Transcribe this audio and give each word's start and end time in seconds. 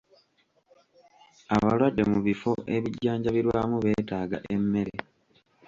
Abalwadde 1.55 2.03
mu 2.11 2.19
bifo 2.25 2.51
ebijjanjabirwamu 2.75 3.75
beetaaga 3.83 4.37
emmere. 4.53 4.93